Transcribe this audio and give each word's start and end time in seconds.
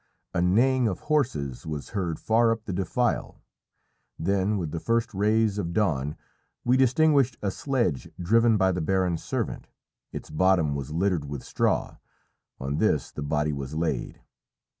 A 0.33 0.41
neighing 0.41 0.87
of 0.87 1.01
horses 1.01 1.67
was 1.67 1.89
heard 1.89 2.19
far 2.19 2.49
up 2.51 2.63
the 2.65 2.73
defile; 2.73 3.39
then, 4.17 4.57
with 4.57 4.71
the 4.71 4.79
first 4.79 5.13
rays 5.13 5.59
of 5.59 5.73
dawn, 5.73 6.17
we 6.65 6.75
distinguished 6.75 7.37
a 7.43 7.51
sledge 7.51 8.09
driven 8.19 8.57
by 8.57 8.71
the 8.71 8.81
baron's 8.81 9.23
servant; 9.23 9.67
its 10.11 10.31
bottom 10.31 10.73
was 10.73 10.89
littered 10.91 11.25
with 11.25 11.43
straw; 11.43 11.97
on 12.59 12.77
this 12.77 13.11
the 13.11 13.21
body 13.21 13.53
was 13.53 13.75
laid. 13.75 14.19